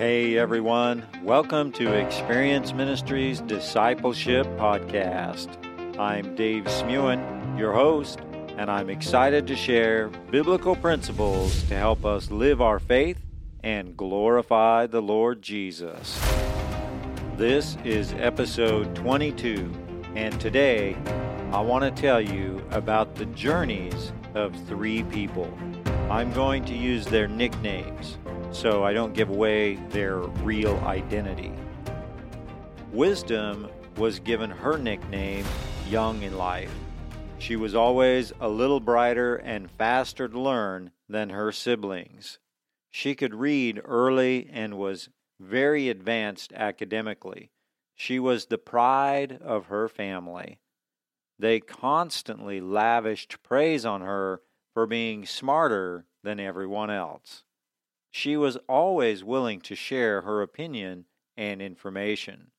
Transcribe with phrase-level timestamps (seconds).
[0.00, 5.48] Hey everyone, welcome to Experience Ministries Discipleship Podcast.
[5.98, 8.18] I'm Dave Smewen, your host,
[8.56, 13.20] and I'm excited to share biblical principles to help us live our faith
[13.62, 16.18] and glorify the Lord Jesus.
[17.36, 19.70] This is episode 22,
[20.14, 20.96] and today
[21.52, 25.52] I want to tell you about the journeys of three people.
[26.08, 28.16] I'm going to use their nicknames
[28.52, 31.52] so I don't give away their real identity.
[32.92, 35.44] Wisdom was given her nickname
[35.88, 36.72] Young in Life.
[37.38, 42.38] She was always a little brighter and faster to learn than her siblings.
[42.90, 45.08] She could read early and was
[45.38, 47.50] very advanced academically.
[47.94, 50.58] She was the pride of her family.
[51.38, 54.42] They constantly lavished praise on her
[54.74, 57.44] for being smarter than everyone else.
[58.10, 62.50] She was always willing to share her opinion and information.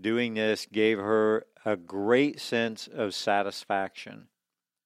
[0.00, 4.28] Doing this gave her a great sense of satisfaction.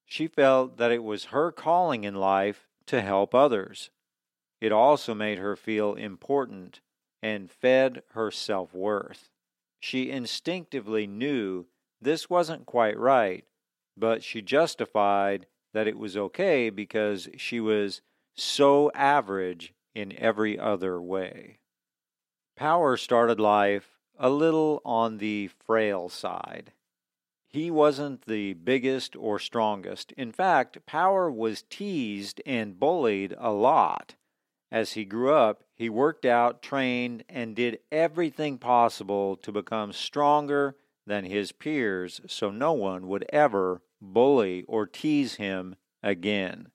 [0.05, 3.91] She felt that it was her calling in life to help others.
[4.61, 6.81] It also made her feel important
[7.23, 9.31] and fed her self worth.
[9.81, 11.67] She instinctively knew
[12.01, 13.45] this wasn't quite right,
[13.97, 18.01] but she justified that it was okay because she was
[18.35, 21.59] so average in every other way.
[22.55, 26.73] Power started life a little on the frail side.
[27.49, 30.13] He wasn't the biggest or strongest.
[30.13, 34.15] In fact, Power was teased and bullied a lot.
[34.71, 40.77] As he grew up, he worked out, trained, and did everything possible to become stronger
[41.07, 46.69] than his peers so no one would ever bully or tease him again.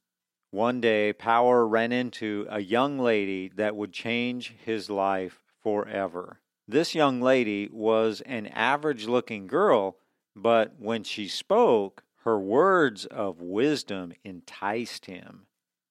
[0.52, 6.42] One day, Power ran into a young lady that would change his life forever.
[6.68, 9.98] This young lady was an average looking girl,
[10.36, 15.48] but when she spoke, her words of wisdom enticed him.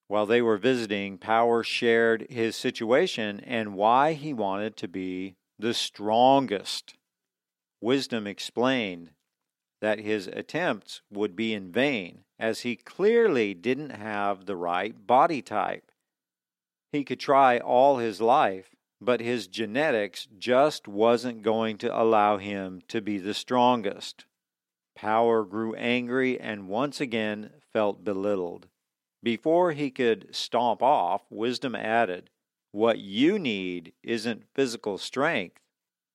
[0.09, 5.73] While they were visiting, Power shared his situation and why he wanted to be the
[5.73, 6.95] strongest.
[7.81, 9.11] Wisdom explained
[9.81, 15.43] that his attempts would be in vain as he clearly didn't have the right body
[15.43, 15.91] type.
[16.93, 22.83] He could try all his life, but his genetics just wasn't going to allow him
[22.89, 24.27] to be the strongest.
[24.95, 28.67] Power grew angry and once again felt belittled.
[29.23, 32.31] Before he could stomp off, Wisdom added,
[32.73, 35.61] What you need isn't physical strength,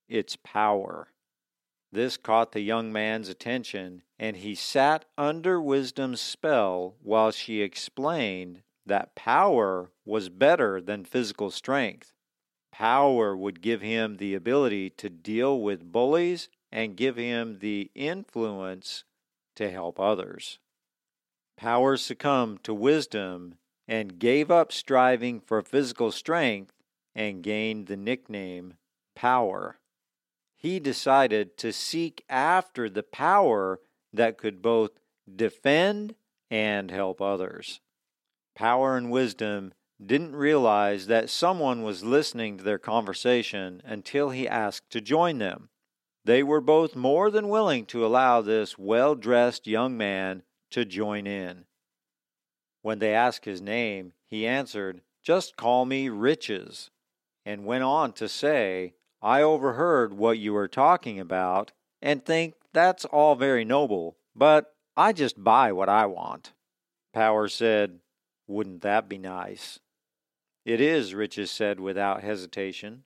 [0.07, 1.07] it's power.
[1.95, 8.63] This caught the young man's attention, and he sat under wisdom's spell while she explained
[8.85, 12.11] that power was better than physical strength.
[12.69, 19.05] Power would give him the ability to deal with bullies and give him the influence
[19.55, 20.59] to help others.
[21.55, 23.55] Power succumbed to wisdom
[23.87, 26.73] and gave up striving for physical strength
[27.15, 28.73] and gained the nickname
[29.15, 29.79] Power
[30.55, 33.79] he decided to seek after the power
[34.13, 34.91] that could both
[35.33, 36.15] defend
[36.49, 37.81] and help others.
[38.55, 39.73] Power and wisdom
[40.03, 45.69] didn't realize that someone was listening to their conversation until he asked to join them.
[46.25, 51.27] They were both more than willing to allow this well dressed young man to join
[51.27, 51.65] in.
[52.81, 56.89] When they asked his name, he answered, Just call me Riches,
[57.45, 61.71] and went on to say, I overheard what you were talking about
[62.01, 66.53] and think that's all very noble, but I just buy what I want.
[67.13, 67.99] Power said,
[68.47, 69.79] Wouldn't that be nice?
[70.65, 73.03] It is, Riches said without hesitation.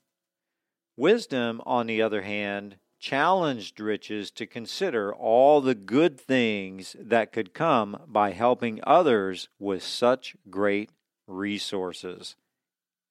[0.98, 7.54] Wisdom, on the other hand, challenged Riches to consider all the good things that could
[7.54, 10.90] come by helping others with such great
[11.28, 12.36] resources.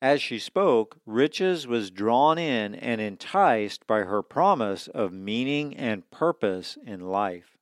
[0.00, 6.08] As she spoke, Riches was drawn in and enticed by her promise of meaning and
[6.12, 7.58] purpose in life.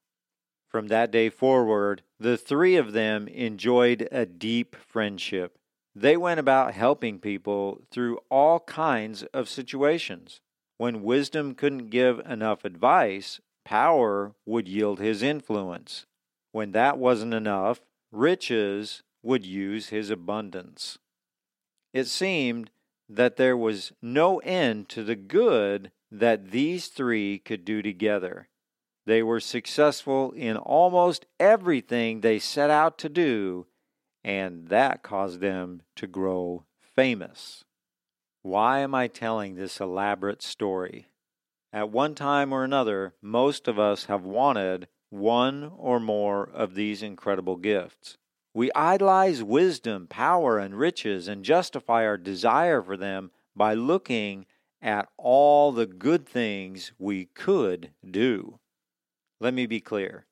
[0.68, 5.58] From that day forward, the three of them enjoyed a deep friendship.
[5.94, 10.42] They went about helping people through all kinds of situations.
[10.76, 16.04] When wisdom couldn't give enough advice, power would yield his influence.
[16.52, 17.80] When that wasn't enough,
[18.12, 20.98] riches would use his abundance
[21.96, 22.70] it seemed
[23.08, 28.48] that there was no end to the good that these three could do together.
[29.06, 33.66] They were successful in almost everything they set out to do,
[34.22, 37.64] and that caused them to grow famous.
[38.42, 41.06] Why am I telling this elaborate story?
[41.72, 47.02] At one time or another, most of us have wanted one or more of these
[47.02, 48.18] incredible gifts.
[48.56, 54.46] We idolize wisdom, power, and riches and justify our desire for them by looking
[54.80, 58.58] at all the good things we could do.
[59.40, 60.24] Let me be clear.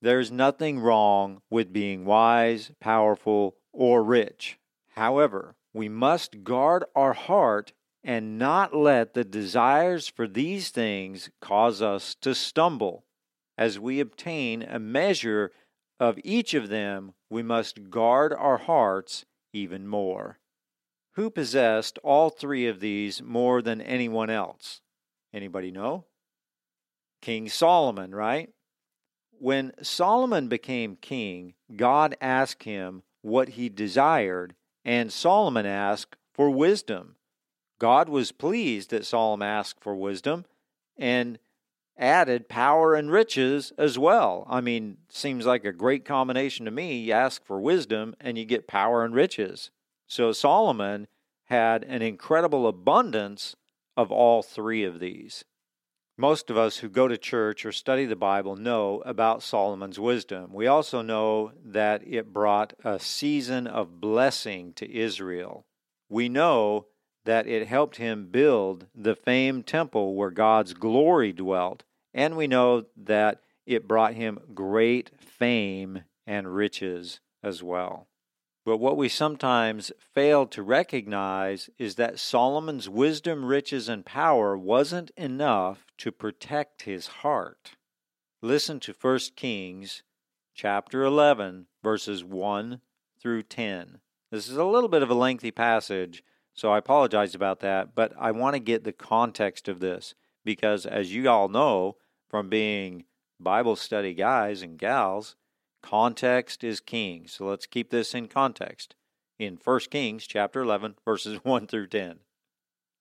[0.00, 4.58] There's nothing wrong with being wise, powerful, or rich.
[4.92, 11.82] However, we must guard our heart and not let the desires for these things cause
[11.82, 13.04] us to stumble.
[13.58, 15.52] As we obtain a measure
[16.00, 20.38] of each of them, we must guard our hearts even more.
[21.14, 24.80] Who possessed all three of these more than anyone else?
[25.32, 26.06] Anybody know?
[27.20, 28.48] King Solomon, right?
[29.30, 34.54] When Solomon became king, God asked him what he desired,
[34.84, 37.16] and Solomon asked for wisdom.
[37.78, 40.46] God was pleased that Solomon asked for wisdom,
[40.96, 41.38] and
[42.00, 44.46] added power and riches as well.
[44.48, 46.98] I mean, seems like a great combination to me.
[46.98, 49.70] You ask for wisdom and you get power and riches.
[50.06, 51.06] So Solomon
[51.44, 53.54] had an incredible abundance
[53.96, 55.44] of all three of these.
[56.16, 60.52] Most of us who go to church or study the Bible know about Solomon's wisdom.
[60.52, 65.64] We also know that it brought a season of blessing to Israel.
[66.08, 66.86] We know
[67.24, 72.84] that it helped him build the famed temple where God's glory dwelt and we know
[72.96, 78.08] that it brought him great fame and riches as well.
[78.64, 85.10] But what we sometimes fail to recognize is that Solomon's wisdom, riches, and power wasn't
[85.16, 87.76] enough to protect his heart.
[88.42, 90.02] Listen to 1 Kings
[90.54, 92.80] chapter 11, verses 1
[93.20, 94.00] through 10.
[94.30, 96.22] This is a little bit of a lengthy passage,
[96.54, 100.14] so I apologize about that, but I want to get the context of this
[100.44, 101.96] because, as you all know
[102.30, 103.04] from being
[103.40, 105.34] Bible study guys and gals,
[105.82, 107.26] context is king.
[107.26, 108.94] So let's keep this in context.
[109.38, 112.20] In 1 Kings chapter 11 verses 1 through 10.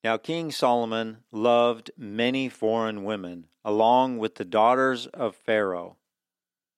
[0.03, 5.97] Now King Solomon loved many foreign women along with the daughters of Pharaoh,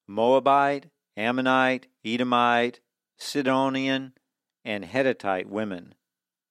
[0.07, 2.79] Moabite, Ammonite, Edomite,
[3.17, 4.13] Sidonian,
[4.65, 5.93] and Hittite women,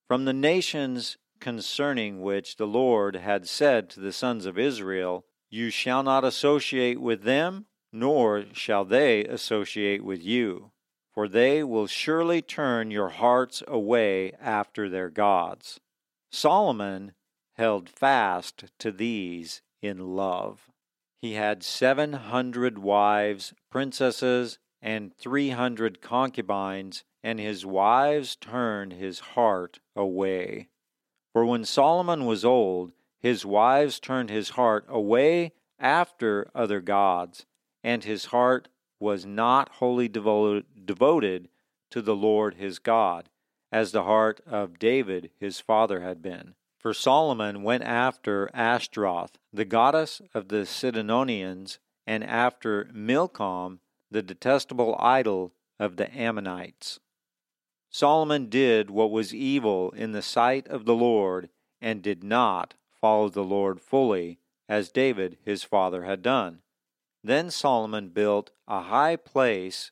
[0.06, 5.70] from the nations concerning which the Lord had said to the sons of Israel, You
[5.70, 10.70] shall not associate with them, nor shall they associate with you,
[11.12, 15.80] for they will surely turn your hearts away after their gods.
[16.30, 17.12] Solomon
[17.54, 20.70] held fast to these in love.
[21.20, 29.18] He had seven hundred wives, princesses, and three hundred concubines, and his wives turned his
[29.20, 30.68] heart away.
[31.32, 37.46] For when Solomon was old, his wives turned his heart away after other gods,
[37.84, 38.68] and his heart
[38.98, 41.48] was not wholly devoted
[41.90, 43.28] to the Lord his God,
[43.70, 46.54] as the heart of David his father had been.
[46.78, 53.80] For Solomon went after Ashtaroth, the goddess of the Sidonians, and after Milcom,
[54.10, 57.00] the detestable idol of the Ammonites.
[57.90, 61.50] Solomon did what was evil in the sight of the Lord,
[61.80, 64.38] and did not follow the Lord fully,
[64.68, 66.60] as David his father had done.
[67.22, 69.90] Then Solomon built a high place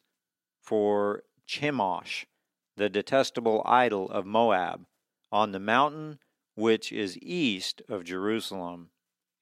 [0.60, 2.24] for Chemosh,
[2.76, 4.86] the detestable idol of Moab,
[5.32, 6.18] on the mountain
[6.54, 8.90] which is east of Jerusalem,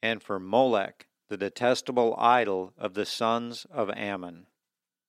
[0.02, 4.46] and for Molech, the detestable idol of the sons of Ammon.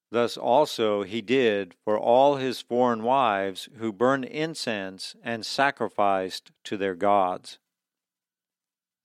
[0.10, 6.78] Thus also he did for all his foreign wives who burned incense and sacrificed to
[6.78, 7.60] their gods.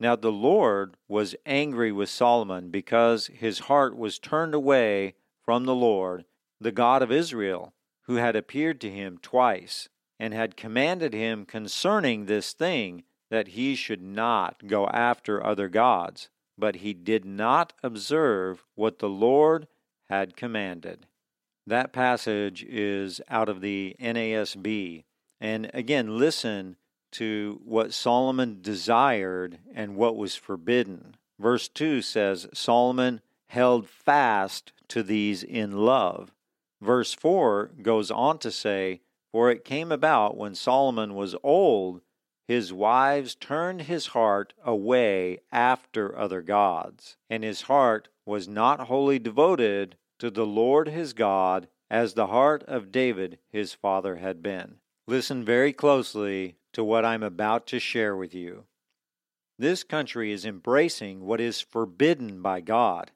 [0.02, 5.76] Now the Lord was angry with Solomon because his heart was turned away from the
[5.76, 6.24] Lord,
[6.60, 7.72] the God of Israel,
[8.06, 13.76] who had appeared to him twice, and had commanded him concerning this thing that he
[13.76, 16.30] should not go after other gods.
[16.58, 19.68] But he did not observe what the Lord
[20.08, 21.06] had commanded.
[21.64, 25.04] That passage is out of the NASB.
[25.40, 26.74] And again, listen
[27.12, 31.16] to what Solomon desired and what was forbidden.
[31.38, 36.32] Verse 2 says, Solomon held fast to these in love.
[36.80, 39.00] Verse 4 goes on to say,
[39.30, 42.00] For it came about when Solomon was old,
[42.48, 49.18] his wives turned his heart away after other gods, and his heart was not wholly
[49.18, 54.76] devoted to the Lord his God as the heart of David his father had been.
[55.06, 58.64] Listen very closely to what I'm about to share with you.
[59.58, 63.10] This country is embracing what is forbidden by God,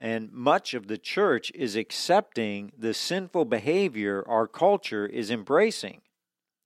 [0.00, 6.00] and much of the church is accepting the sinful behavior our culture is embracing.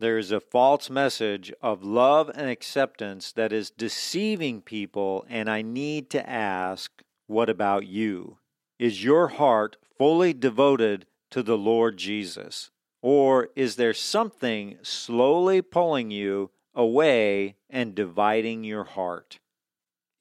[0.01, 5.63] There is a false message of love and acceptance that is deceiving people, and I
[5.63, 6.91] need to ask,
[7.27, 8.39] what about you?
[8.79, 12.71] Is your heart fully devoted to the Lord Jesus?
[13.05, 19.41] Or is there something slowly pulling you away and dividing your heart?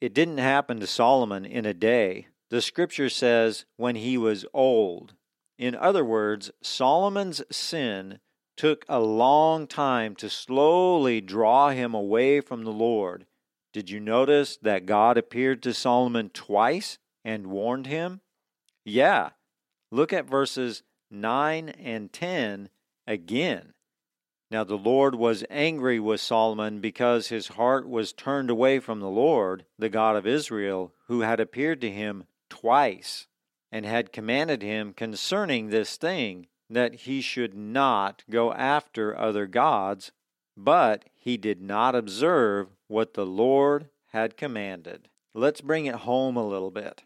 [0.02, 2.26] It didn't happen to Solomon in a day.
[2.50, 5.14] The scripture says when he was old.
[5.58, 8.18] In other words, Solomon's sin
[8.54, 13.24] took a long time to slowly draw him away from the Lord.
[13.72, 18.20] Did you notice that God appeared to Solomon twice and warned him?
[18.84, 19.30] Yeah.
[19.90, 20.82] Look at verses
[21.14, 22.68] 9 and 10
[23.06, 23.72] again.
[24.50, 29.08] Now the Lord was angry with Solomon because his heart was turned away from the
[29.08, 33.26] Lord, the God of Israel, who had appeared to him twice
[33.72, 40.12] and had commanded him concerning this thing that he should not go after other gods,
[40.56, 45.08] but he did not observe what the Lord had commanded.
[45.34, 47.02] Let's bring it home a little bit.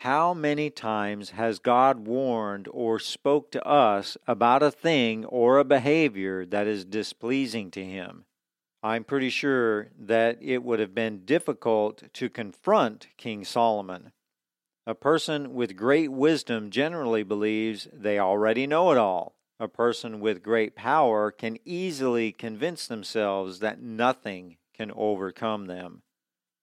[0.00, 5.64] How many times has God warned or spoke to us about a thing or a
[5.64, 8.26] behavior that is displeasing to him?
[8.82, 14.12] I'm pretty sure that it would have been difficult to confront King Solomon.
[14.86, 19.34] A person with great wisdom generally believes they already know it all.
[19.58, 26.02] A person with great power can easily convince themselves that nothing can overcome them.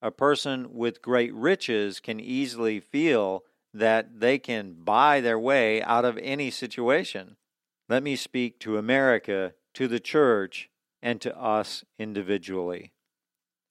[0.04, 6.04] A person with great riches can easily feel that they can buy their way out
[6.04, 7.38] of any situation.
[7.88, 10.70] Let me speak to America, to the church,
[11.02, 12.92] and to us individually.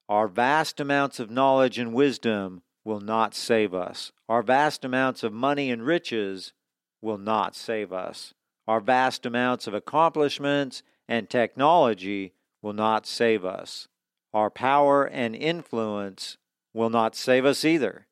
[0.08, 4.10] Our vast amounts of knowledge and wisdom will not save us.
[4.26, 6.54] Our vast amounts of money and riches
[7.02, 8.32] will not save us.
[8.66, 13.88] Our vast amounts of accomplishments and technology will not save us.
[14.34, 16.38] Our power and influence
[16.72, 18.06] will not save us either.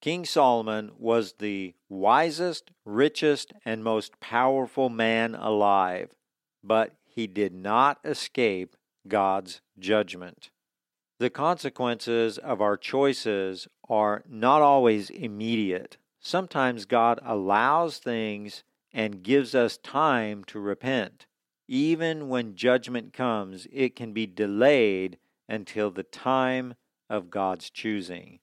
[0.00, 6.10] King Solomon was the wisest, richest, and most powerful man alive,
[6.62, 10.50] but he did not escape God's judgment.
[11.18, 15.96] The consequences of our choices are not always immediate.
[16.20, 21.26] Sometimes God allows things and gives us time to repent.
[21.68, 25.18] Even when judgment comes, it can be delayed
[25.48, 26.74] until the time
[27.10, 28.40] of God's choosing.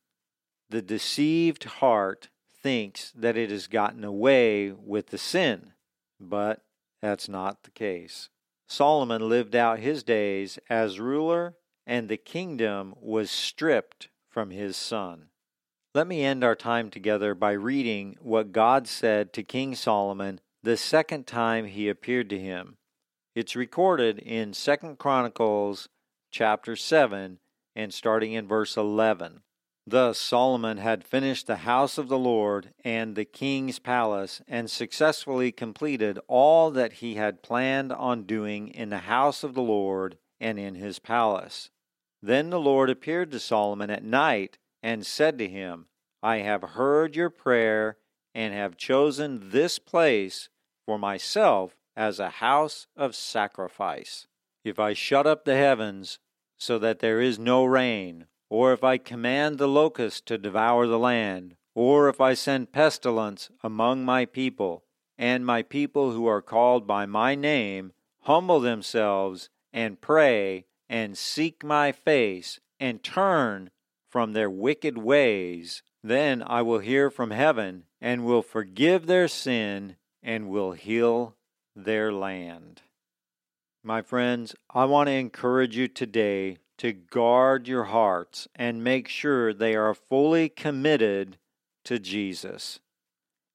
[0.69, 2.29] The deceived heart
[2.61, 5.73] thinks that it has gotten away with the sin,
[6.19, 6.61] but
[7.01, 8.29] that's not the case.
[8.67, 11.55] Solomon lived out his days as ruler
[11.87, 15.29] and the kingdom was stripped from his son.
[15.95, 20.77] Let me end our time together by reading what God said to King Solomon the
[20.77, 22.77] second time he appeared to him.
[23.33, 25.89] It's recorded in 2 Chronicles
[26.29, 27.39] chapter 7
[27.75, 29.41] and starting in verse 11.
[29.87, 35.51] Thus Solomon had finished the house of the Lord and the king's palace and successfully
[35.51, 40.59] completed all that he had planned on doing in the house of the Lord and
[40.59, 41.71] in his palace.
[42.21, 45.87] Then the Lord appeared to Solomon at night and said to him,
[46.21, 47.97] I have heard your prayer
[48.35, 50.49] and have chosen this place
[50.85, 54.27] for myself as a house of sacrifice.
[54.63, 56.19] If I shut up the heavens
[56.57, 60.99] so that there is no rain, or if I command the locust to devour the
[60.99, 64.83] land, or if I send pestilence among my people,
[65.17, 71.63] and my people who are called by my name humble themselves and pray and seek
[71.63, 73.69] my face and turn
[74.09, 79.97] from their wicked ways, then I will hear from heaven and will forgive their sin
[80.23, 81.35] and will heal
[81.75, 82.81] their land.
[83.83, 89.53] My friends, I want to encourage you today to guard your hearts and make sure
[89.53, 91.37] they are fully committed
[91.85, 92.81] to Jesus.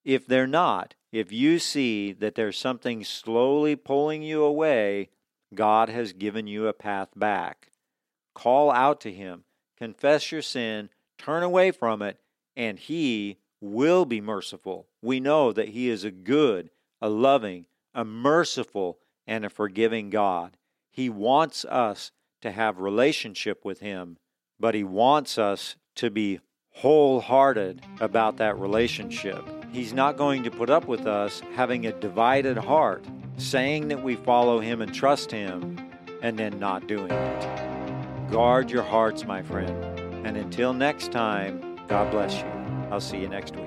[0.02, 5.11] If they're not, if you see that there's something slowly pulling you away,
[5.54, 7.71] God has given you a path back.
[8.35, 9.45] Call out to Him,
[9.76, 10.88] confess your sin,
[11.19, 12.19] turn away from it,
[12.57, 14.87] and He will be merciful.
[15.02, 16.71] We know that He is a good,
[17.02, 20.57] a loving, a merciful, and a forgiving God.
[20.90, 22.12] He wants us
[22.43, 24.19] to have relationship with Him,
[24.61, 26.40] but He wants us to be
[26.71, 29.45] wholehearted about that relationship.
[29.73, 33.04] He's not going to put up with us having a divided heart
[33.37, 35.78] saying that we follow Him and trust Him,
[36.23, 38.31] and then not doing it.
[38.31, 39.85] Guard your hearts, my friend.
[40.26, 42.50] And until next time, God bless you.
[42.90, 43.63] I'll see you next week.